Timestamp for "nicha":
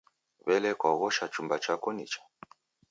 1.95-2.21